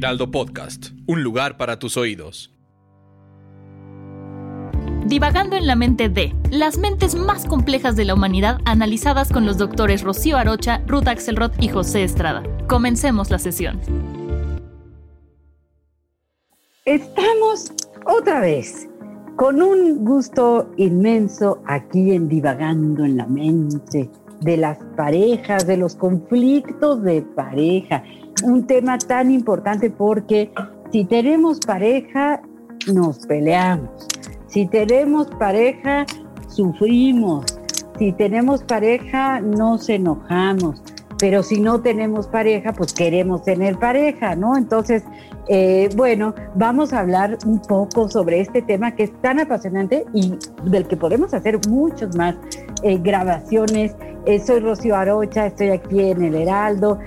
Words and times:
Heraldo 0.00 0.30
Podcast, 0.30 0.92
un 1.06 1.22
lugar 1.22 1.58
para 1.58 1.78
tus 1.78 1.98
oídos. 1.98 2.50
Divagando 5.04 5.56
en 5.56 5.66
la 5.66 5.76
mente 5.76 6.08
de 6.08 6.34
las 6.50 6.78
mentes 6.78 7.14
más 7.14 7.44
complejas 7.44 7.96
de 7.96 8.06
la 8.06 8.14
humanidad 8.14 8.62
analizadas 8.64 9.30
con 9.30 9.44
los 9.44 9.58
doctores 9.58 10.00
Rocío 10.00 10.38
Arocha, 10.38 10.82
Ruth 10.86 11.06
Axelrod 11.06 11.52
y 11.60 11.68
José 11.68 12.02
Estrada. 12.02 12.42
Comencemos 12.66 13.28
la 13.28 13.38
sesión. 13.38 13.78
Estamos 16.86 17.70
otra 18.06 18.40
vez 18.40 18.88
con 19.36 19.60
un 19.60 20.02
gusto 20.02 20.72
inmenso 20.78 21.62
aquí 21.66 22.12
en 22.12 22.26
Divagando 22.26 23.04
en 23.04 23.18
la 23.18 23.26
mente 23.26 24.08
de 24.40 24.56
las 24.56 24.78
parejas, 24.96 25.66
de 25.66 25.76
los 25.76 25.94
conflictos 25.94 27.02
de 27.02 27.20
pareja. 27.20 28.02
Un 28.42 28.66
tema 28.66 28.98
tan 28.98 29.30
importante 29.30 29.90
porque 29.90 30.50
si 30.92 31.04
tenemos 31.04 31.60
pareja, 31.60 32.40
nos 32.92 33.26
peleamos. 33.26 33.90
Si 34.46 34.66
tenemos 34.66 35.28
pareja, 35.38 36.06
sufrimos. 36.48 37.44
Si 37.98 38.12
tenemos 38.12 38.62
pareja, 38.64 39.40
nos 39.40 39.88
enojamos. 39.88 40.82
Pero 41.18 41.42
si 41.42 41.60
no 41.60 41.82
tenemos 41.82 42.26
pareja, 42.28 42.72
pues 42.72 42.94
queremos 42.94 43.42
tener 43.42 43.78
pareja, 43.78 44.34
¿no? 44.34 44.56
Entonces, 44.56 45.04
eh, 45.48 45.90
bueno, 45.94 46.34
vamos 46.54 46.92
a 46.92 47.00
hablar 47.00 47.36
un 47.44 47.60
poco 47.60 48.08
sobre 48.08 48.40
este 48.40 48.62
tema 48.62 48.94
que 48.94 49.04
es 49.04 49.20
tan 49.20 49.38
apasionante 49.38 50.06
y 50.14 50.34
del 50.64 50.86
que 50.86 50.96
podemos 50.96 51.34
hacer 51.34 51.58
muchas 51.68 52.16
más 52.16 52.36
eh, 52.82 52.98
grabaciones. 52.98 53.94
Eh, 54.26 54.38
soy 54.38 54.60
Rocío 54.60 54.96
Arocha, 54.96 55.46
estoy 55.46 55.70
aquí 55.70 56.00
en 56.00 56.22
el 56.22 56.34
Heraldo, 56.34 56.98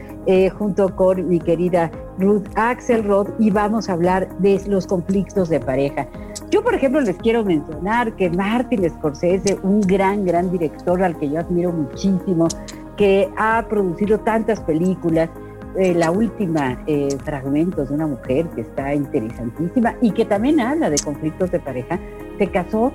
junto 0.58 0.96
con 0.96 1.28
mi 1.28 1.40
querida 1.40 1.92
Ruth 2.18 2.46
Axelrod, 2.56 3.28
y 3.40 3.52
vamos 3.52 3.90
a 3.90 3.94
hablar 3.94 4.30
de 4.40 4.62
los 4.68 4.88
conflictos 4.88 5.50
de 5.50 5.60
pareja. 5.60 6.08
Yo, 6.50 6.64
por 6.64 6.76
ejemplo, 6.76 7.02
les 7.02 7.18
quiero 7.18 7.44
mencionar 7.44 8.16
que 8.16 8.30
Martin 8.30 8.90
Scorsese, 8.90 9.58
un 9.64 9.82
gran, 9.82 10.24
gran 10.26 10.52
director 10.52 11.02
al 11.02 11.18
que 11.18 11.30
yo 11.30 11.40
admiro 11.40 11.72
muchísimo, 11.72 12.48
que 12.96 13.30
ha 13.38 13.66
producido 13.68 14.20
tantas 14.20 14.60
películas, 14.62 15.30
eh, 15.78 15.96
la 15.96 16.12
última, 16.12 16.80
eh, 16.86 17.10
Fragmentos 17.24 17.90
de 17.90 17.96
una 17.96 18.06
mujer, 18.06 18.48
que 18.50 18.62
está 18.62 18.94
interesantísima 18.94 19.96
y 20.02 20.12
que 20.12 20.26
también 20.26 20.60
habla 20.60 20.92
de 20.92 20.98
conflictos 21.04 21.50
de 21.50 21.60
pareja, 21.60 22.00
se 22.38 22.48
casó 22.48 22.94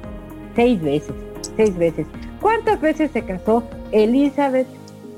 seis 0.54 0.80
veces, 0.80 1.14
seis 1.56 1.76
veces. 1.76 2.06
¿Cuántas 2.40 2.80
veces 2.80 3.10
se 3.10 3.22
casó 3.22 3.64
Elizabeth 3.90 4.68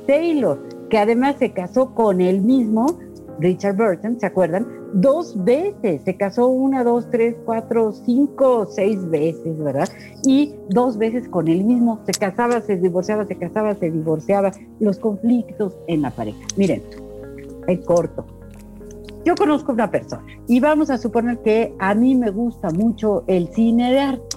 Taylor? 0.07 0.59
Que 0.91 0.99
además 0.99 1.37
se 1.39 1.53
casó 1.53 1.95
con 1.95 2.21
él 2.21 2.43
mismo 2.43 2.99
Richard 3.41 3.77
Burton, 3.77 4.21
¿se 4.21 4.27
acuerdan? 4.27 4.67
Dos 4.93 5.43
veces, 5.45 6.03
se 6.05 6.17
casó 6.17 6.49
una, 6.49 6.85
dos, 6.85 7.09
tres, 7.11 7.37
cuatro, 7.45 7.93
cinco, 7.93 8.67
seis 8.67 9.09
veces, 9.09 9.59
¿verdad? 9.59 9.89
Y 10.25 10.55
dos 10.69 10.99
veces 10.99 11.29
con 11.29 11.49
él 11.49 11.65
mismo, 11.65 12.01
se 12.05 12.13
casaba, 12.13 12.61
se 12.61 12.77
divorciaba, 12.77 13.25
se 13.27 13.37
casaba, 13.37 13.75
se 13.75 13.91
divorciaba, 13.91 14.53
los 14.79 14.99
conflictos 14.99 15.77
en 15.87 16.03
la 16.03 16.11
pareja. 16.11 16.39
Miren, 16.57 16.83
en 17.67 17.83
corto. 17.83 18.27
Yo 19.25 19.35
conozco 19.35 19.73
una 19.73 19.91
persona 19.91 20.25
y 20.49 20.61
vamos 20.61 20.91
a 20.91 20.99
suponer 20.99 21.39
que 21.39 21.75
a 21.79 21.95
mí 21.95 22.15
me 22.15 22.31
gusta 22.31 22.71
mucho 22.71 23.25
el 23.27 23.49
cine 23.49 23.93
de 23.93 24.01
arte. 24.01 24.37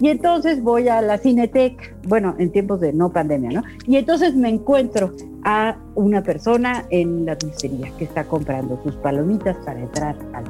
Y 0.00 0.08
entonces 0.08 0.62
voy 0.62 0.88
a 0.88 1.02
la 1.02 1.18
cineteca, 1.18 1.84
bueno, 2.06 2.34
en 2.38 2.52
tiempos 2.52 2.80
de 2.80 2.92
no 2.92 3.10
pandemia, 3.10 3.50
¿no? 3.50 3.62
Y 3.86 3.96
entonces 3.96 4.34
me 4.34 4.48
encuentro 4.48 5.12
a 5.44 5.76
una 5.94 6.22
persona 6.22 6.84
en 6.90 7.26
la 7.26 7.34
dulcería 7.34 7.90
que 7.96 8.04
está 8.04 8.24
comprando 8.24 8.80
sus 8.84 8.94
palomitas 8.96 9.56
para 9.64 9.80
entrar 9.80 10.16
al. 10.32 10.44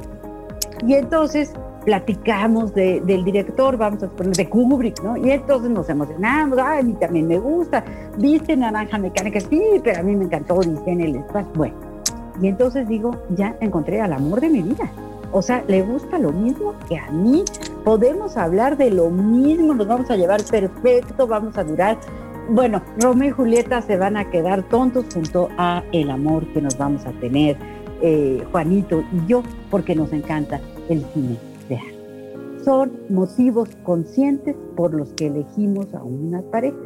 Y 0.87 0.93
entonces 0.93 1.51
platicamos 1.83 2.73
del 2.75 3.23
director, 3.23 3.75
vamos 3.77 4.03
a 4.03 4.07
suponer, 4.07 4.35
de 4.35 4.49
Kubrick, 4.49 5.01
¿no? 5.03 5.17
Y 5.17 5.31
entonces 5.31 5.71
nos 5.71 5.89
emocionamos, 5.89 6.59
ay, 6.59 6.81
a 6.81 6.83
mí 6.83 6.93
también 6.93 7.27
me 7.27 7.39
gusta, 7.39 7.83
viste 8.17 8.55
Naranja 8.55 8.97
Mecánica, 8.97 9.39
sí, 9.39 9.61
pero 9.83 9.99
a 9.99 10.03
mí 10.03 10.15
me 10.15 10.25
encantó, 10.25 10.59
dice 10.59 10.83
en 10.85 11.01
el 11.01 11.15
espacio, 11.15 11.51
bueno. 11.55 11.75
Y 12.41 12.47
entonces 12.47 12.87
digo, 12.87 13.15
ya 13.35 13.55
encontré 13.59 14.01
al 14.01 14.13
amor 14.13 14.39
de 14.39 14.49
mi 14.49 14.61
vida. 14.61 14.89
O 15.31 15.41
sea, 15.41 15.63
le 15.67 15.81
gusta 15.81 16.17
lo 16.17 16.31
mismo 16.31 16.73
que 16.87 16.97
a 16.97 17.11
mí. 17.11 17.43
Podemos 17.83 18.37
hablar 18.37 18.77
de 18.77 18.91
lo 18.91 19.09
mismo, 19.09 19.73
nos 19.73 19.87
vamos 19.87 20.09
a 20.09 20.15
llevar 20.15 20.43
perfecto, 20.43 21.27
vamos 21.27 21.57
a 21.57 21.63
durar. 21.63 21.99
Bueno, 22.49 22.81
Romeo 22.99 23.29
y 23.29 23.31
Julieta 23.31 23.81
se 23.81 23.97
van 23.97 24.17
a 24.17 24.29
quedar 24.29 24.67
tontos 24.69 25.05
junto 25.13 25.49
a 25.57 25.83
el 25.91 26.09
amor 26.09 26.51
que 26.51 26.61
nos 26.61 26.77
vamos 26.77 27.05
a 27.05 27.11
tener, 27.13 27.57
eh, 28.01 28.43
Juanito 28.51 29.03
y 29.13 29.27
yo, 29.27 29.43
porque 29.69 29.95
nos 29.95 30.11
encanta 30.13 30.59
el 30.89 31.05
cine 31.13 31.37
de 31.69 31.75
arte. 31.75 32.63
Son 32.65 32.91
motivos 33.09 33.69
conscientes 33.83 34.55
por 34.75 34.93
los 34.93 35.09
que 35.13 35.27
elegimos 35.27 35.93
a 35.93 36.03
una 36.03 36.41
pareja. 36.41 36.77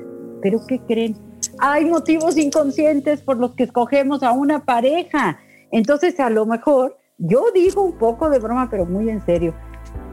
Pero 0.41 0.59
¿qué 0.67 0.79
creen? 0.79 1.15
Hay 1.59 1.85
motivos 1.85 2.37
inconscientes 2.37 3.21
por 3.21 3.37
los 3.37 3.55
que 3.55 3.63
escogemos 3.63 4.21
a 4.21 4.33
una 4.33 4.65
pareja. 4.65 5.39
Entonces, 5.71 6.19
a 6.19 6.29
lo 6.29 6.45
mejor 6.45 6.97
yo 7.25 7.45
digo 7.53 7.81
un 7.81 7.93
poco 7.93 8.29
de 8.29 8.39
broma, 8.39 8.67
pero 8.69 8.85
muy 8.85 9.09
en 9.09 9.21
serio. 9.25 9.53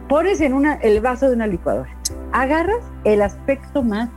Pones 0.09 0.41
en 0.41 0.55
una, 0.55 0.75
el 0.75 1.01
vaso 1.01 1.29
de 1.29 1.35
una 1.35 1.47
licuadora, 1.49 1.91
agarras 2.33 2.85
el 3.05 3.21
aspecto 3.23 3.83
más 3.83 4.09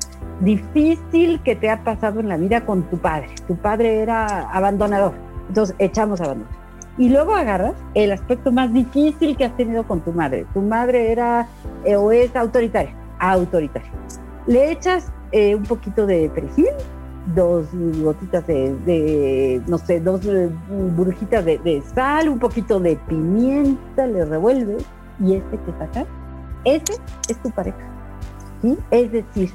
difícil 0.41 1.41
que 1.41 1.55
te 1.55 1.69
ha 1.69 1.83
pasado 1.83 2.19
en 2.19 2.29
la 2.29 2.37
vida 2.37 2.65
con 2.65 2.83
tu 2.83 2.97
padre. 2.97 3.29
Tu 3.47 3.55
padre 3.55 4.01
era 4.01 4.49
abandonador, 4.51 5.13
entonces 5.47 5.75
echamos 5.79 6.21
abandono. 6.21 6.49
Y 6.99 7.09
luego 7.09 7.33
agarras 7.33 7.73
el 7.95 8.11
aspecto 8.11 8.51
más 8.51 8.71
difícil 8.71 9.35
que 9.35 9.45
has 9.45 9.57
tenido 9.57 9.87
con 9.87 10.01
tu 10.01 10.11
madre. 10.11 10.45
Tu 10.53 10.61
madre 10.61 11.11
era 11.11 11.47
eh, 11.85 11.95
o 11.95 12.11
es 12.11 12.35
autoritaria, 12.35 12.93
autoritaria. 13.17 13.91
Le 14.45 14.71
echas 14.71 15.11
eh, 15.31 15.55
un 15.55 15.63
poquito 15.63 16.05
de 16.05 16.29
perejil, 16.29 16.67
dos 17.35 17.67
gotitas 18.01 18.45
de, 18.47 19.61
no 19.67 19.77
sé, 19.77 19.99
dos 19.99 20.25
eh, 20.25 20.49
burbujitas 20.95 21.45
de, 21.45 21.83
sal, 21.95 22.29
un 22.29 22.39
poquito 22.39 22.79
de 22.79 22.95
pimienta, 23.07 24.05
le 24.07 24.25
revuelves 24.25 24.85
y 25.19 25.35
este 25.35 25.57
que 25.57 25.71
saca, 25.79 26.05
ese 26.65 26.93
es 27.29 27.37
tu 27.41 27.49
pareja. 27.51 27.77
¿sí? 28.61 28.77
Es 28.91 29.11
decir, 29.11 29.51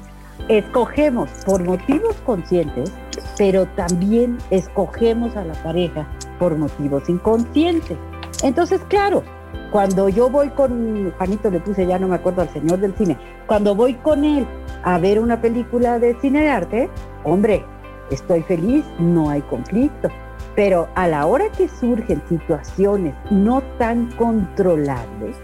escogemos 0.47 1.29
por 1.45 1.63
motivos 1.63 2.15
conscientes, 2.25 2.91
pero 3.37 3.65
también 3.67 4.37
escogemos 4.49 5.35
a 5.35 5.43
la 5.43 5.53
pareja 5.63 6.07
por 6.39 6.57
motivos 6.57 7.07
inconscientes. 7.09 7.97
Entonces, 8.41 8.81
claro, 8.87 9.23
cuando 9.71 10.09
yo 10.09 10.29
voy 10.29 10.49
con, 10.49 11.11
Juanito 11.17 11.51
le 11.51 11.59
puse, 11.59 11.85
ya 11.85 11.99
no 11.99 12.07
me 12.07 12.15
acuerdo 12.15 12.41
al 12.41 12.49
señor 12.49 12.79
del 12.79 12.95
cine, 12.95 13.17
cuando 13.45 13.75
voy 13.75 13.95
con 13.95 14.23
él 14.23 14.47
a 14.83 14.97
ver 14.97 15.19
una 15.19 15.41
película 15.41 15.99
de 15.99 16.19
cine 16.21 16.41
de 16.41 16.49
arte, 16.49 16.89
hombre, 17.23 17.63
estoy 18.11 18.41
feliz, 18.43 18.85
no 18.99 19.29
hay 19.29 19.41
conflicto. 19.43 20.09
Pero 20.55 20.87
a 20.95 21.07
la 21.07 21.25
hora 21.25 21.49
que 21.51 21.67
surgen 21.67 22.21
situaciones 22.27 23.13
no 23.29 23.61
tan 23.77 24.11
controlables 24.13 25.37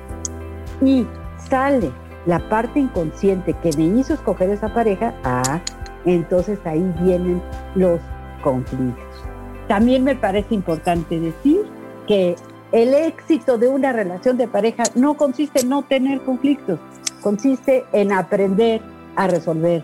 y 0.81 1.05
sale 1.37 1.91
la 2.25 2.39
parte 2.49 2.79
inconsciente 2.79 3.53
que 3.61 3.71
me 3.77 3.99
hizo 3.99 4.13
escoger 4.13 4.49
esa 4.49 4.73
pareja, 4.73 5.13
ah, 5.23 5.61
entonces 6.05 6.59
ahí 6.65 6.93
vienen 7.01 7.41
los 7.75 7.99
conflictos. 8.43 9.25
También 9.67 10.03
me 10.03 10.15
parece 10.15 10.53
importante 10.55 11.19
decir 11.19 11.65
que 12.07 12.35
el 12.71 12.93
éxito 12.93 13.57
de 13.57 13.67
una 13.67 13.93
relación 13.93 14.37
de 14.37 14.47
pareja 14.47 14.83
no 14.95 15.15
consiste 15.15 15.61
en 15.61 15.69
no 15.69 15.83
tener 15.83 16.21
conflictos, 16.21 16.79
consiste 17.21 17.85
en 17.93 18.11
aprender 18.11 18.81
a 19.15 19.27
resolver 19.27 19.83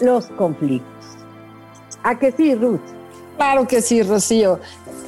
los 0.00 0.26
conflictos. 0.28 1.17
¿A 2.02 2.18
que 2.18 2.32
sí, 2.32 2.54
Ruth? 2.54 2.80
Claro 3.36 3.66
que 3.66 3.82
sí, 3.82 4.02
Rocío. 4.02 4.60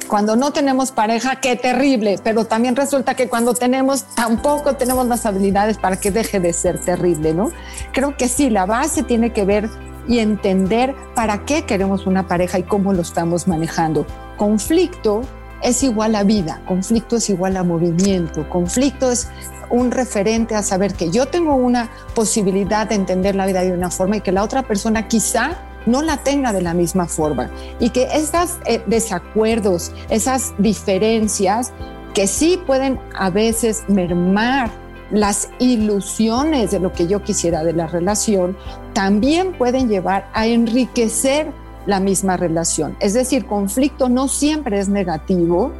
Cuando 0.07 0.35
no 0.35 0.51
tenemos 0.51 0.91
pareja, 0.91 1.37
qué 1.37 1.55
terrible, 1.55 2.19
pero 2.23 2.45
también 2.45 2.75
resulta 2.75 3.15
que 3.15 3.29
cuando 3.29 3.53
tenemos, 3.53 4.03
tampoco 4.15 4.75
tenemos 4.75 5.07
las 5.07 5.25
habilidades 5.25 5.77
para 5.77 5.97
que 5.97 6.11
deje 6.11 6.39
de 6.39 6.51
ser 6.53 6.79
terrible, 6.79 7.33
¿no? 7.33 7.51
Creo 7.93 8.17
que 8.17 8.27
sí, 8.27 8.49
la 8.49 8.65
base 8.65 9.03
tiene 9.03 9.31
que 9.31 9.45
ver 9.45 9.69
y 10.07 10.19
entender 10.19 10.95
para 11.15 11.45
qué 11.45 11.65
queremos 11.65 12.07
una 12.07 12.27
pareja 12.27 12.59
y 12.59 12.63
cómo 12.63 12.93
lo 12.93 13.01
estamos 13.01 13.47
manejando. 13.47 14.05
Conflicto 14.37 15.21
es 15.61 15.83
igual 15.83 16.15
a 16.15 16.23
vida, 16.23 16.61
conflicto 16.67 17.17
es 17.17 17.29
igual 17.29 17.55
a 17.55 17.63
movimiento, 17.63 18.49
conflicto 18.49 19.11
es 19.11 19.29
un 19.69 19.91
referente 19.91 20.55
a 20.55 20.63
saber 20.63 20.93
que 20.93 21.09
yo 21.09 21.27
tengo 21.27 21.55
una 21.55 21.89
posibilidad 22.13 22.87
de 22.87 22.95
entender 22.95 23.35
la 23.35 23.45
vida 23.45 23.61
de 23.61 23.71
una 23.71 23.89
forma 23.89 24.17
y 24.17 24.21
que 24.21 24.31
la 24.31 24.43
otra 24.43 24.63
persona 24.63 25.07
quizá 25.07 25.57
no 25.85 26.01
la 26.01 26.17
tenga 26.17 26.53
de 26.53 26.61
la 26.61 26.73
misma 26.73 27.07
forma 27.07 27.49
y 27.79 27.89
que 27.89 28.03
esos 28.13 28.59
eh, 28.65 28.81
desacuerdos, 28.85 29.91
esas 30.09 30.53
diferencias 30.57 31.71
que 32.13 32.27
sí 32.27 32.59
pueden 32.65 32.99
a 33.15 33.29
veces 33.29 33.83
mermar 33.87 34.69
las 35.11 35.49
ilusiones 35.59 36.71
de 36.71 36.79
lo 36.79 36.93
que 36.93 37.07
yo 37.07 37.21
quisiera 37.21 37.63
de 37.63 37.73
la 37.73 37.87
relación, 37.87 38.57
también 38.93 39.53
pueden 39.57 39.89
llevar 39.89 40.29
a 40.33 40.47
enriquecer 40.47 41.51
la 41.85 41.99
misma 41.99 42.37
relación. 42.37 42.95
Es 42.99 43.13
decir, 43.13 43.45
conflicto 43.45 44.07
no 44.07 44.27
siempre 44.27 44.79
es 44.79 44.87
negativo, 44.87 45.71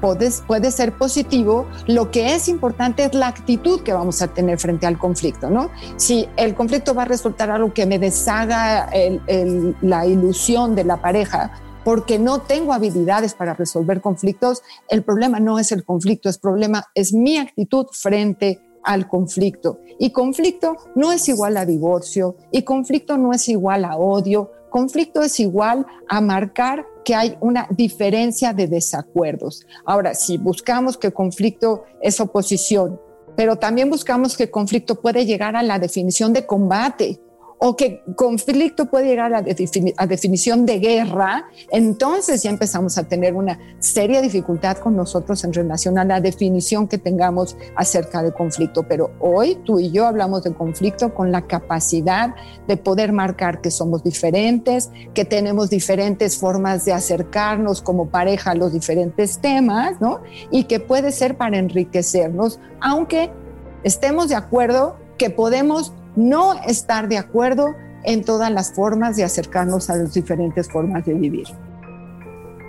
puede, 0.00 0.70
ser 0.70 0.92
positivo, 0.96 1.66
lo 1.86 2.10
que 2.10 2.34
es 2.34 2.48
importante 2.48 3.04
es 3.04 3.14
la 3.14 3.28
actitud 3.28 3.82
que 3.82 3.92
vamos 3.92 4.22
a 4.22 4.28
tener 4.28 4.58
frente 4.58 4.86
al 4.86 4.98
conflicto, 4.98 5.50
¿no? 5.50 5.70
Si 5.96 6.28
el 6.36 6.54
conflicto 6.54 6.94
va 6.94 7.02
a 7.02 7.06
resultar 7.06 7.50
algo 7.50 7.72
que 7.72 7.86
me 7.86 7.98
deshaga 7.98 8.90
la 9.80 10.06
ilusión 10.06 10.74
de 10.74 10.84
la 10.84 11.00
pareja, 11.00 11.52
porque 11.84 12.18
no 12.18 12.40
tengo 12.40 12.72
habilidades 12.72 13.34
para 13.34 13.54
resolver 13.54 14.00
conflictos, 14.00 14.62
el 14.88 15.04
problema 15.04 15.38
no 15.38 15.58
es 15.60 15.70
el 15.70 15.84
conflicto, 15.84 16.28
el 16.28 16.34
problema 16.40 16.84
es 16.94 17.12
mi 17.12 17.38
actitud 17.38 17.86
frente 17.92 18.60
al 18.82 19.08
conflicto. 19.08 19.80
Y 19.98 20.10
conflicto 20.10 20.76
no 20.94 21.12
es 21.12 21.28
igual 21.28 21.56
a 21.56 21.64
divorcio, 21.64 22.36
y 22.50 22.62
conflicto 22.62 23.16
no 23.18 23.32
es 23.32 23.48
igual 23.48 23.84
a 23.84 23.96
odio, 23.96 24.50
conflicto 24.70 25.22
es 25.22 25.40
igual 25.40 25.86
a 26.08 26.20
marcar 26.20 26.86
que 27.04 27.14
hay 27.14 27.36
una 27.40 27.68
diferencia 27.70 28.52
de 28.52 28.66
desacuerdos. 28.66 29.66
Ahora, 29.84 30.14
si 30.14 30.38
buscamos 30.38 30.96
que 30.96 31.12
conflicto 31.12 31.84
es 32.00 32.20
oposición, 32.20 33.00
pero 33.36 33.56
también 33.56 33.90
buscamos 33.90 34.36
que 34.36 34.50
conflicto 34.50 35.00
puede 35.00 35.26
llegar 35.26 35.56
a 35.56 35.62
la 35.62 35.78
definición 35.78 36.32
de 36.32 36.46
combate, 36.46 37.20
o 37.58 37.74
que 37.74 38.02
conflicto 38.16 38.86
puede 38.86 39.06
llegar 39.06 39.32
a, 39.34 39.42
definición 39.42 40.66
de 40.66 40.78
guerra, 40.78 41.48
entonces 41.70 42.42
ya 42.42 42.50
empezamos 42.50 42.98
a 42.98 43.04
tener 43.04 43.34
una 43.34 43.58
seria 43.78 44.20
dificultad 44.20 44.76
con 44.78 44.94
nosotros 44.94 45.42
en 45.44 45.52
relación 45.52 45.98
a 45.98 46.04
la 46.04 46.20
definición 46.20 46.86
que 46.86 46.98
tengamos 46.98 47.56
acerca 47.74 48.22
de 48.22 48.32
conflicto. 48.32 48.82
Pero 48.82 49.10
hoy 49.20 49.58
tú 49.64 49.78
y 49.80 49.90
yo 49.90 50.06
hablamos 50.06 50.42
de 50.44 50.52
conflicto 50.52 51.14
con 51.14 51.32
la 51.32 51.42
capacidad 51.42 52.34
de 52.68 52.76
poder 52.76 53.12
marcar 53.12 53.60
que 53.62 53.70
somos 53.70 54.02
diferentes, 54.04 54.90
que 55.14 55.24
tenemos 55.24 55.70
diferentes 55.70 56.36
formas 56.36 56.84
de 56.84 56.92
acercarnos 56.92 57.80
como 57.80 58.10
pareja 58.10 58.50
a 58.50 58.54
los 58.54 58.72
diferentes 58.72 59.38
temas, 59.38 60.00
¿no? 60.00 60.20
Y 60.50 60.64
que 60.64 60.78
puede 60.78 61.10
ser 61.10 61.36
para 61.36 61.56
enriquecernos, 61.58 62.60
aunque 62.80 63.30
estemos 63.82 64.28
de 64.28 64.34
acuerdo 64.34 64.96
que 65.16 65.30
podemos 65.30 65.94
no 66.16 66.54
estar 66.66 67.08
de 67.08 67.18
acuerdo 67.18 67.74
en 68.04 68.24
todas 68.24 68.50
las 68.50 68.72
formas 68.72 69.16
de 69.16 69.24
acercarnos 69.24 69.90
a 69.90 69.96
las 69.96 70.14
diferentes 70.14 70.70
formas 70.70 71.04
de 71.04 71.14
vivir. 71.14 71.46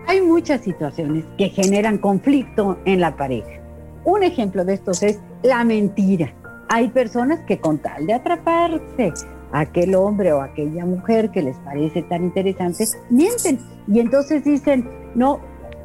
Hay 0.07 0.21
muchas 0.21 0.61
situaciones 0.61 1.25
que 1.37 1.49
generan 1.49 1.97
conflicto 1.97 2.77
en 2.85 3.01
la 3.01 3.15
pareja. 3.15 3.61
Un 4.05 4.23
ejemplo 4.23 4.63
de 4.63 4.75
estos 4.75 5.03
es 5.03 5.19
la 5.43 5.63
mentira. 5.63 6.33
Hay 6.69 6.89
personas 6.89 7.39
que 7.41 7.59
con 7.59 7.79
tal 7.79 8.07
de 8.07 8.13
atraparse 8.13 9.13
a 9.51 9.61
aquel 9.61 9.95
hombre 9.95 10.33
o 10.33 10.41
aquella 10.41 10.85
mujer 10.85 11.29
que 11.31 11.41
les 11.41 11.57
parece 11.57 12.03
tan 12.03 12.23
interesante, 12.23 12.85
mienten. 13.09 13.59
Y 13.87 13.99
entonces 13.99 14.43
dicen, 14.43 14.89
no, 15.13 15.39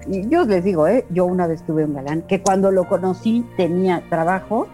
yo 0.06 0.44
les 0.44 0.64
digo, 0.64 0.86
¿eh? 0.86 1.04
yo 1.10 1.26
una 1.26 1.46
vez 1.46 1.64
tuve 1.64 1.84
un 1.84 1.94
galán 1.94 2.22
que 2.22 2.42
cuando 2.42 2.70
lo 2.70 2.88
conocí 2.88 3.44
tenía 3.56 4.02
trabajo, 4.08 4.66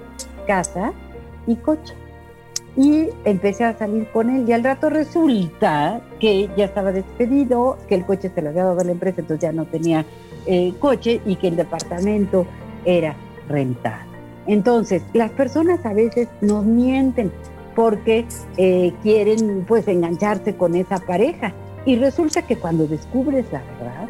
casa 0.46 0.92
y 1.46 1.56
coche 1.56 1.94
y 2.78 3.08
empecé 3.24 3.64
a 3.64 3.76
salir 3.76 4.06
con 4.12 4.30
él 4.30 4.48
y 4.48 4.52
al 4.52 4.62
rato 4.62 4.88
resulta 4.88 6.00
que 6.20 6.48
ya 6.56 6.66
estaba 6.66 6.92
despedido, 6.92 7.76
que 7.88 7.96
el 7.96 8.06
coche 8.06 8.30
se 8.32 8.40
lo 8.40 8.50
había 8.50 8.62
dado 8.62 8.80
a 8.80 8.84
la 8.84 8.92
empresa, 8.92 9.20
entonces 9.20 9.42
ya 9.42 9.52
no 9.52 9.64
tenía 9.64 10.06
eh, 10.46 10.72
coche 10.78 11.20
y 11.26 11.34
que 11.34 11.48
el 11.48 11.56
departamento 11.56 12.46
era 12.84 13.16
rentado. 13.48 14.08
Entonces, 14.46 15.02
las 15.12 15.32
personas 15.32 15.84
a 15.84 15.92
veces 15.92 16.28
nos 16.40 16.64
mienten 16.64 17.32
porque 17.74 18.26
eh, 18.56 18.92
quieren 19.02 19.64
pues 19.66 19.88
engancharse 19.88 20.54
con 20.54 20.76
esa 20.76 20.98
pareja 20.98 21.54
y 21.84 21.96
resulta 21.96 22.42
que 22.42 22.54
cuando 22.54 22.86
descubres 22.86 23.46
la 23.50 23.60
verdad, 23.60 24.08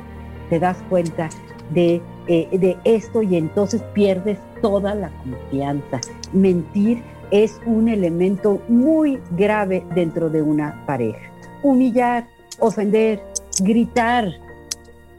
te 0.51 0.59
das 0.59 0.77
cuenta 0.91 1.31
de, 1.71 2.03
eh, 2.27 2.49
de 2.53 2.77
esto 2.85 3.23
y 3.23 3.37
entonces 3.37 3.83
pierdes 3.95 4.39
toda 4.61 4.95
la 4.95 5.11
confianza. 5.23 6.01
Mentir 6.35 7.03
es 7.31 7.61
un 7.67 7.89
elemento 7.89 8.63
muy 8.69 9.19
grave 9.37 9.85
dentro 9.95 10.31
de 10.31 10.43
una 10.43 10.85
pareja. 10.87 11.21
Humillar, 11.63 12.27
ofender, 12.59 13.21
gritar, 13.61 14.33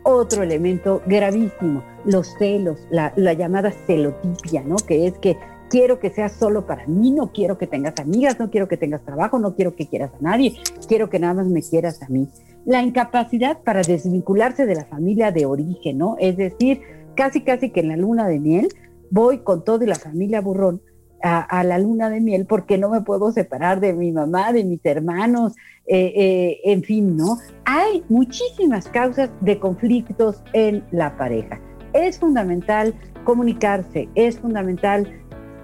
otro 0.04 0.44
elemento 0.44 1.02
gravísimo, 1.06 1.84
los 2.06 2.36
celos, 2.38 2.80
la, 2.90 3.14
llamada 3.34 3.72
celotipia, 3.72 4.64
¿no? 4.64 4.78
Que 4.78 5.08
es 5.08 5.18
que 5.18 5.38
quiero 5.70 6.00
que 6.00 6.10
seas 6.10 6.32
solo 6.32 6.66
para 6.66 6.88
mí, 6.88 7.12
no 7.12 7.32
quiero 7.32 7.58
que 7.58 7.68
tengas 7.68 8.00
amigas, 8.00 8.40
no 8.40 8.50
quiero 8.50 8.68
que 8.68 8.78
tengas 8.78 9.04
trabajo, 9.04 9.40
no 9.40 9.56
quiero 9.56 9.76
que 9.76 9.88
quieras 9.88 10.12
a 10.20 10.22
nadie, 10.24 10.58
quiero 10.88 11.10
que 11.10 11.20
nada 11.20 11.36
más 11.36 11.48
me 11.48 11.62
quieras 11.62 12.02
a 12.02 12.08
mí. 12.08 12.28
La 12.66 12.82
incapacidad 12.82 13.60
para 13.60 13.82
desvincularse 13.82 14.66
de 14.66 14.76
la 14.76 14.86
familia 14.86 15.32
de 15.32 15.46
origen, 15.46 15.98
¿no? 15.98 16.16
Es 16.20 16.38
decir, 16.38 16.82
casi 17.16 17.42
casi 17.42 17.70
que 17.70 17.82
en 17.82 17.90
la 17.90 17.98
luna 17.98 18.28
de 18.28 18.40
miel 18.40 18.70
voy 19.12 19.40
con 19.40 19.64
todo 19.64 19.86
la 19.86 19.96
familia 19.96 20.42
burrón 20.42 20.82
a, 21.22 21.64
la 21.64 21.78
luna 21.78 22.10
de 22.10 22.22
miel 22.22 22.46
porque 22.46 22.78
no 22.78 22.90
me 22.90 23.02
puedo 23.02 23.32
separar 23.32 23.80
de 23.80 23.94
mi 23.94 24.12
mamá, 24.12 24.52
de 24.54 24.64
mis 24.64 24.86
hermanos, 24.86 25.56
eh, 25.88 26.14
eh, 26.16 26.60
en 26.66 26.84
fin, 26.84 27.18
¿no? 27.18 27.38
Hay 27.66 28.04
muchísimas 28.10 28.88
causas 28.88 29.30
de 29.42 29.60
conflictos 29.60 30.44
en 30.54 30.84
la 30.92 31.18
pareja. 31.18 31.60
Es 31.94 32.20
fundamental 32.20 32.94
comunicarse, 33.24 34.08
es 34.16 34.40
fundamental 34.40 35.12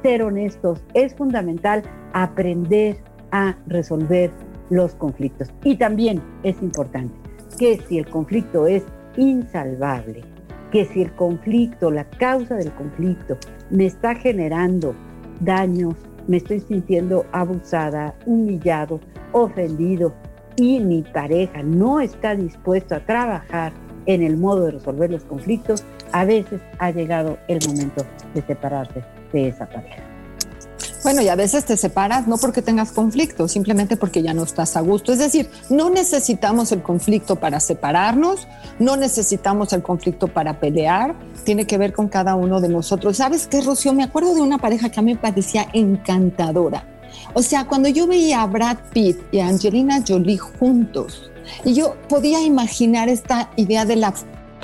ser 0.03 0.23
honestos, 0.23 0.83
es 0.93 1.15
fundamental 1.15 1.83
aprender 2.13 2.97
a 3.31 3.57
resolver 3.67 4.31
los 4.69 4.95
conflictos. 4.95 5.51
Y 5.63 5.77
también 5.77 6.21
es 6.43 6.61
importante 6.61 7.15
que 7.57 7.79
si 7.87 7.99
el 7.99 8.09
conflicto 8.09 8.67
es 8.67 8.83
insalvable, 9.17 10.23
que 10.71 10.85
si 10.85 11.03
el 11.03 11.13
conflicto, 11.15 11.91
la 11.91 12.09
causa 12.09 12.55
del 12.55 12.73
conflicto 12.73 13.37
me 13.69 13.85
está 13.85 14.15
generando 14.15 14.95
daños, 15.39 15.95
me 16.27 16.37
estoy 16.37 16.59
sintiendo 16.59 17.25
abusada, 17.31 18.15
humillado, 18.25 18.99
ofendido 19.31 20.13
y 20.55 20.79
mi 20.79 21.03
pareja 21.03 21.61
no 21.63 21.99
está 21.99 22.35
dispuesto 22.35 22.95
a 22.95 23.05
trabajar 23.05 23.73
en 24.05 24.23
el 24.23 24.37
modo 24.37 24.65
de 24.65 24.71
resolver 24.71 25.09
los 25.09 25.23
conflictos, 25.25 25.83
a 26.11 26.25
veces 26.25 26.61
ha 26.79 26.91
llegado 26.91 27.37
el 27.47 27.59
momento 27.67 28.05
de 28.33 28.41
separarse 28.43 29.03
de 29.33 29.49
esa 29.49 29.67
pareja. 29.67 30.14
Bueno, 31.05 31.21
y 31.21 31.27
a 31.29 31.35
veces 31.35 31.65
te 31.65 31.77
separas 31.77 32.25
no 32.27 32.39
porque 32.39 32.63
tengas 32.63 32.91
conflicto, 32.91 33.47
simplemente 33.47 33.95
porque 33.95 34.23
ya 34.23 34.33
no 34.33 34.41
estás 34.41 34.75
a 34.75 34.81
gusto. 34.81 35.13
Es 35.13 35.19
decir, 35.19 35.51
no 35.69 35.91
necesitamos 35.91 36.71
el 36.71 36.81
conflicto 36.81 37.35
para 37.35 37.59
separarnos, 37.59 38.47
no 38.79 38.97
necesitamos 38.97 39.71
el 39.73 39.83
conflicto 39.83 40.27
para 40.27 40.59
pelear, 40.59 41.13
tiene 41.43 41.67
que 41.67 41.77
ver 41.77 41.93
con 41.93 42.07
cada 42.07 42.33
uno 42.33 42.59
de 42.59 42.69
nosotros. 42.69 43.17
¿Sabes 43.17 43.45
qué, 43.45 43.61
Rocío? 43.61 43.93
Me 43.93 44.01
acuerdo 44.01 44.33
de 44.33 44.41
una 44.41 44.57
pareja 44.57 44.89
que 44.89 44.99
a 44.99 45.03
mí 45.03 45.13
me 45.13 45.19
parecía 45.19 45.67
encantadora. 45.73 46.87
O 47.35 47.43
sea, 47.43 47.67
cuando 47.67 47.87
yo 47.87 48.07
veía 48.07 48.41
a 48.41 48.47
Brad 48.47 48.77
Pitt 48.91 49.19
y 49.31 49.41
a 49.41 49.47
Angelina 49.47 50.03
Jolie 50.07 50.39
juntos, 50.39 51.29
y 51.63 51.75
yo 51.75 51.97
podía 52.09 52.41
imaginar 52.41 53.09
esta 53.09 53.51
idea 53.57 53.85
de 53.85 53.97
la 53.97 54.11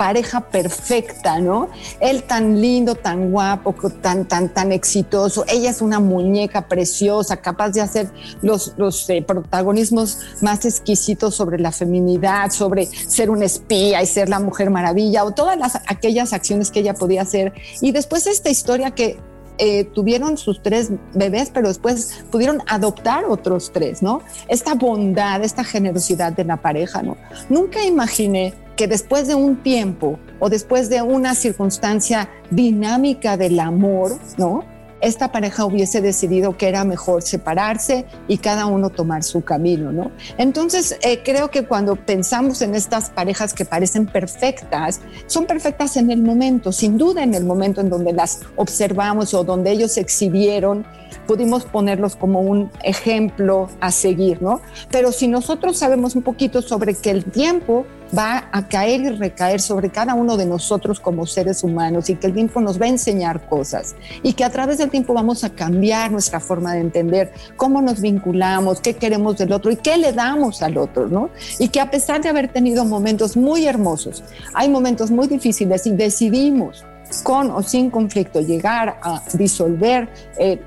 pareja 0.02 0.40
perfecta, 0.40 1.38
¿no? 1.38 1.68
Él 2.00 2.24
tan 2.24 2.60
lindo, 2.60 2.96
tan 2.96 3.30
guapo, 3.30 3.72
tan, 4.02 4.24
tan, 4.24 4.48
tan 4.48 4.72
exitoso. 4.72 5.44
Ella 5.46 5.70
es 5.70 5.80
una 5.80 6.00
muñeca 6.00 6.66
preciosa, 6.66 7.36
capaz 7.36 7.70
de 7.70 7.82
hacer 7.82 8.10
los, 8.42 8.74
los 8.78 9.08
eh, 9.10 9.22
protagonismos 9.24 10.18
más 10.40 10.64
exquisitos 10.64 11.36
sobre 11.36 11.60
la 11.60 11.70
feminidad, 11.70 12.50
sobre 12.50 12.86
ser 12.86 13.30
una 13.30 13.44
espía 13.44 14.02
y 14.02 14.06
ser 14.06 14.28
la 14.28 14.40
mujer 14.40 14.70
maravilla, 14.70 15.24
o 15.24 15.30
todas 15.30 15.56
las, 15.56 15.76
aquellas 15.86 16.32
acciones 16.32 16.72
que 16.72 16.80
ella 16.80 16.94
podía 16.94 17.22
hacer. 17.22 17.52
Y 17.80 17.92
después 17.92 18.26
esta 18.26 18.50
historia 18.50 18.90
que 18.90 19.20
eh, 19.58 19.84
tuvieron 19.84 20.36
sus 20.36 20.62
tres 20.62 20.90
bebés, 21.14 21.50
pero 21.52 21.68
después 21.68 22.24
pudieron 22.30 22.62
adoptar 22.66 23.24
otros 23.24 23.70
tres, 23.72 24.02
¿no? 24.02 24.22
Esta 24.48 24.74
bondad, 24.74 25.42
esta 25.42 25.64
generosidad 25.64 26.32
de 26.32 26.44
la 26.44 26.56
pareja, 26.56 27.02
¿no? 27.02 27.16
Nunca 27.48 27.84
imaginé 27.84 28.54
que 28.76 28.88
después 28.88 29.28
de 29.28 29.34
un 29.34 29.56
tiempo 29.62 30.18
o 30.40 30.48
después 30.48 30.88
de 30.88 31.02
una 31.02 31.34
circunstancia 31.34 32.28
dinámica 32.50 33.36
del 33.36 33.60
amor, 33.60 34.18
¿no? 34.38 34.64
Esta 35.02 35.32
pareja 35.32 35.66
hubiese 35.66 36.00
decidido 36.00 36.56
que 36.56 36.68
era 36.68 36.84
mejor 36.84 37.22
separarse 37.22 38.06
y 38.28 38.38
cada 38.38 38.66
uno 38.66 38.88
tomar 38.88 39.24
su 39.24 39.42
camino, 39.42 39.92
¿no? 39.92 40.12
Entonces, 40.38 40.96
eh, 41.02 41.22
creo 41.24 41.50
que 41.50 41.66
cuando 41.66 41.96
pensamos 41.96 42.62
en 42.62 42.74
estas 42.74 43.10
parejas 43.10 43.52
que 43.52 43.64
parecen 43.64 44.06
perfectas, 44.06 45.00
son 45.26 45.46
perfectas 45.46 45.96
en 45.96 46.10
el 46.10 46.22
momento, 46.22 46.72
sin 46.72 46.96
duda 46.96 47.22
en 47.22 47.34
el 47.34 47.44
momento 47.44 47.80
en 47.80 47.90
donde 47.90 48.12
las 48.12 48.40
observamos 48.56 49.34
o 49.34 49.44
donde 49.44 49.72
ellos 49.72 49.98
exhibieron 49.98 50.86
pudimos 51.26 51.64
ponerlos 51.64 52.16
como 52.16 52.40
un 52.40 52.70
ejemplo 52.82 53.68
a 53.80 53.92
seguir, 53.92 54.42
¿no? 54.42 54.60
Pero 54.90 55.12
si 55.12 55.28
nosotros 55.28 55.78
sabemos 55.78 56.16
un 56.16 56.22
poquito 56.22 56.62
sobre 56.62 56.94
que 56.94 57.10
el 57.10 57.24
tiempo 57.24 57.86
va 58.16 58.48
a 58.52 58.68
caer 58.68 59.00
y 59.00 59.08
recaer 59.10 59.60
sobre 59.60 59.90
cada 59.90 60.14
uno 60.14 60.36
de 60.36 60.46
nosotros 60.46 61.00
como 61.00 61.26
seres 61.26 61.64
humanos 61.64 62.10
y 62.10 62.16
que 62.16 62.26
el 62.26 62.34
tiempo 62.34 62.60
nos 62.60 62.80
va 62.80 62.86
a 62.86 62.88
enseñar 62.88 63.48
cosas 63.48 63.94
y 64.22 64.34
que 64.34 64.44
a 64.44 64.50
través 64.50 64.78
del 64.78 64.90
tiempo 64.90 65.14
vamos 65.14 65.44
a 65.44 65.50
cambiar 65.50 66.12
nuestra 66.12 66.40
forma 66.40 66.74
de 66.74 66.80
entender 66.80 67.32
cómo 67.56 67.80
nos 67.80 68.00
vinculamos, 68.00 68.80
qué 68.80 68.94
queremos 68.94 69.38
del 69.38 69.52
otro 69.52 69.70
y 69.70 69.76
qué 69.76 69.96
le 69.96 70.12
damos 70.12 70.62
al 70.62 70.76
otro, 70.76 71.08
¿no? 71.08 71.30
Y 71.58 71.68
que 71.68 71.80
a 71.80 71.90
pesar 71.90 72.20
de 72.20 72.28
haber 72.28 72.48
tenido 72.48 72.84
momentos 72.84 73.36
muy 73.36 73.66
hermosos, 73.66 74.22
hay 74.54 74.68
momentos 74.68 75.10
muy 75.10 75.26
difíciles 75.28 75.86
y 75.86 75.92
decidimos 75.92 76.84
con 77.22 77.50
o 77.50 77.62
sin 77.62 77.90
conflicto, 77.90 78.40
llegar 78.40 78.98
a 79.02 79.22
disolver 79.34 80.08
eh, 80.38 80.60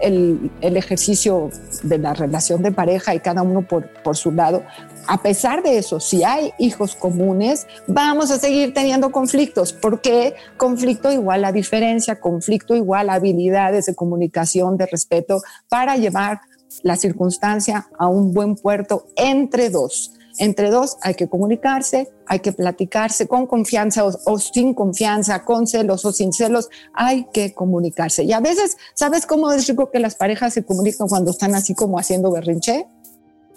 el, 0.00 0.76
ejercicio 0.76 1.50
de 1.82 1.98
la 1.98 2.12
relación 2.14 2.62
de 2.62 2.72
pareja 2.72 3.14
y 3.14 3.20
cada 3.20 3.42
uno 3.42 3.62
por, 3.62 3.88
por 4.02 4.16
su 4.16 4.32
lado, 4.32 4.62
a 5.06 5.22
pesar 5.22 5.62
de 5.62 5.78
eso, 5.78 6.00
si 6.00 6.24
hay 6.24 6.52
hijos 6.58 6.96
comunes, 6.96 7.66
vamos 7.86 8.30
a 8.30 8.38
seguir 8.38 8.74
teniendo 8.74 9.10
conflictos, 9.10 9.72
porque 9.72 10.34
conflicto 10.56 11.12
igual 11.12 11.44
a 11.44 11.52
diferencia, 11.52 12.20
conflicto 12.20 12.74
igual 12.74 13.10
a 13.10 13.14
habilidades 13.14 13.86
de 13.86 13.94
comunicación, 13.94 14.76
de 14.76 14.86
respeto, 14.86 15.40
para 15.68 15.96
llevar 15.96 16.40
la 16.82 16.96
circunstancia 16.96 17.88
a 17.98 18.08
un 18.08 18.32
buen 18.32 18.56
puerto 18.56 19.06
entre 19.16 19.70
dos. 19.70 20.12
Entre 20.38 20.70
dos 20.70 20.98
hay 21.00 21.14
que 21.14 21.28
comunicarse, 21.28 22.12
hay 22.26 22.40
que 22.40 22.52
platicarse 22.52 23.26
con 23.26 23.46
confianza 23.46 24.04
o, 24.04 24.38
sin 24.38 24.74
confianza, 24.74 25.44
con 25.44 25.66
celos 25.66 26.04
o 26.04 26.12
sin 26.12 26.32
celos, 26.32 26.68
hay 26.92 27.26
que 27.32 27.54
comunicarse. 27.54 28.24
Y 28.24 28.32
a 28.32 28.40
veces, 28.40 28.76
¿sabes 28.94 29.24
cómo 29.24 29.50
es 29.52 29.66
rico 29.66 29.90
que 29.90 29.98
las 29.98 30.14
parejas 30.14 30.52
se 30.52 30.64
comunican 30.64 31.08
cuando 31.08 31.30
están 31.30 31.54
así 31.54 31.74
como 31.74 31.98
haciendo 31.98 32.30
berrinche? 32.30 32.86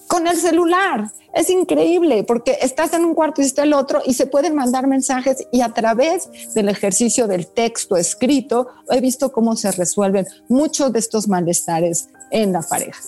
Con 0.09 0.25
el 0.25 0.35
celular. 0.35 1.11
Es 1.35 1.51
increíble 1.51 2.23
porque 2.23 2.57
estás 2.63 2.93
en 2.93 3.05
un 3.05 3.13
cuarto 3.13 3.43
y 3.43 3.45
está 3.45 3.61
el 3.61 3.73
otro 3.73 4.01
y 4.03 4.15
se 4.15 4.25
pueden 4.25 4.55
mandar 4.55 4.87
mensajes 4.87 5.47
y 5.51 5.61
a 5.61 5.69
través 5.69 6.27
del 6.55 6.69
ejercicio 6.69 7.27
del 7.27 7.45
texto 7.45 7.95
escrito 7.95 8.67
he 8.89 8.99
visto 8.99 9.31
cómo 9.31 9.55
se 9.55 9.71
resuelven 9.71 10.25
muchos 10.47 10.91
de 10.91 10.97
estos 10.97 11.27
malestares 11.27 12.09
en 12.31 12.51
la 12.51 12.63
pareja. 12.63 12.99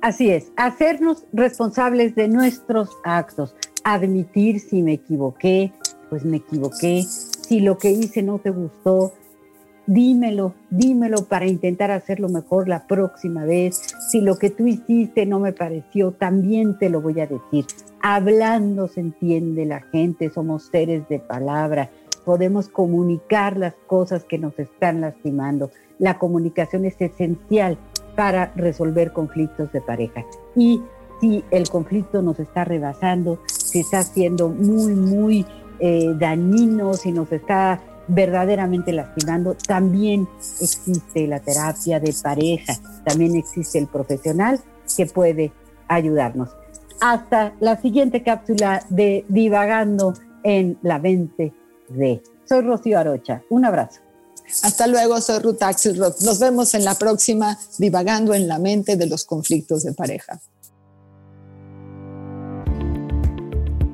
Así 0.00 0.30
es, 0.30 0.46
hacernos 0.56 1.24
responsables 1.34 2.14
de 2.14 2.28
nuestros 2.28 2.88
actos, 3.04 3.54
admitir 3.84 4.60
si 4.60 4.82
me 4.82 4.94
equivoqué, 4.94 5.74
pues 6.08 6.24
me 6.24 6.38
equivoqué, 6.38 7.04
si 7.04 7.60
lo 7.60 7.76
que 7.76 7.90
hice 7.90 8.22
no 8.22 8.38
te 8.38 8.50
gustó, 8.50 9.12
dímelo, 9.88 10.54
dímelo 10.68 11.24
para 11.24 11.46
intentar 11.46 11.90
hacerlo 11.90 12.28
mejor 12.28 12.68
la 12.68 12.86
próxima 12.86 13.44
vez. 13.44 13.80
Si 14.10 14.20
lo 14.20 14.36
que 14.36 14.50
tú 14.50 14.66
hiciste 14.66 15.26
no 15.26 15.40
me 15.40 15.52
pareció, 15.52 16.12
también 16.12 16.78
te 16.78 16.90
lo 16.90 17.00
voy 17.00 17.18
a 17.20 17.26
decir. 17.26 17.64
Hablando 18.00 18.86
se 18.86 19.00
entiende 19.00 19.64
la 19.64 19.80
gente, 19.80 20.30
somos 20.30 20.64
seres 20.64 21.08
de 21.08 21.18
palabra, 21.18 21.90
podemos 22.24 22.68
comunicar 22.68 23.56
las 23.56 23.74
cosas 23.86 24.24
que 24.24 24.38
nos 24.38 24.56
están 24.58 25.00
lastimando. 25.00 25.70
La 25.98 26.18
comunicación 26.18 26.84
es 26.84 27.00
esencial 27.00 27.78
para 28.14 28.52
resolver 28.54 29.12
conflictos 29.12 29.72
de 29.72 29.80
pareja. 29.80 30.24
Y 30.54 30.82
si 31.20 31.42
el 31.50 31.68
conflicto 31.68 32.20
nos 32.20 32.38
está 32.38 32.64
rebasando, 32.64 33.40
si 33.46 33.80
está 33.80 34.02
siendo 34.02 34.50
muy, 34.50 34.94
muy 34.94 35.46
eh, 35.80 36.14
dañino, 36.18 36.92
si 36.94 37.10
nos 37.10 37.32
está 37.32 37.80
verdaderamente 38.08 38.92
lastimando, 38.92 39.54
también 39.54 40.28
existe 40.60 41.26
la 41.26 41.40
terapia 41.40 42.00
de 42.00 42.14
pareja, 42.22 42.74
también 43.04 43.36
existe 43.36 43.78
el 43.78 43.86
profesional 43.86 44.60
que 44.96 45.06
puede 45.06 45.52
ayudarnos. 45.86 46.50
Hasta 47.00 47.54
la 47.60 47.80
siguiente 47.80 48.22
cápsula 48.22 48.84
de 48.88 49.24
Divagando 49.28 50.14
en 50.42 50.78
la 50.82 50.98
mente 50.98 51.52
de. 51.88 52.22
Soy 52.48 52.62
Rocío 52.62 52.98
Arocha. 52.98 53.42
Un 53.50 53.64
abrazo. 53.64 54.00
Hasta 54.62 54.86
luego, 54.86 55.20
soy 55.20 55.40
Ruth 55.40 55.62
Axelrod. 55.62 56.14
Nos 56.22 56.40
vemos 56.40 56.74
en 56.74 56.84
la 56.84 56.94
próxima 56.94 57.58
Divagando 57.78 58.34
en 58.34 58.48
la 58.48 58.58
mente 58.58 58.96
de 58.96 59.06
los 59.06 59.24
conflictos 59.24 59.84
de 59.84 59.92
pareja. 59.92 60.40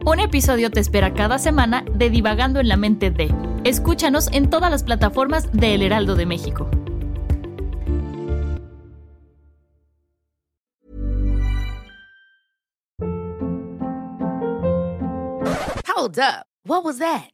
Un 0.07 0.21
episodio 0.21 0.71
te 0.71 0.81
espera 0.81 1.13
cada 1.15 1.39
semana 1.39 1.85
de 1.97 2.11
Divagando 2.11 2.61
en 2.61 2.69
la 2.69 2.77
mente 2.77 3.11
de. 3.11 3.54
Escúchanos 3.65 4.29
en 4.33 4.51
todas 4.51 4.71
las 4.71 4.83
plataformas 4.83 5.51
de 5.53 5.75
El 5.75 5.83
Heraldo 5.83 6.17
de 6.17 6.27
México. 6.27 6.69
Hold 15.97 16.19
up. 16.19 16.45
What 16.67 16.85
was 16.85 16.99
that? 16.99 17.34